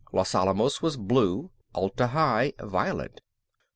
Los 0.11 0.33
Alamos 0.33 0.81
was 0.81 0.97
blue, 0.97 1.51
Atla 1.75 2.07
Hi 2.07 2.53
violet. 2.57 3.21